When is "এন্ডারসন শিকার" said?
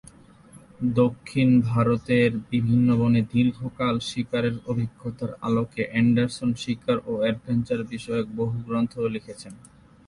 5.93-6.97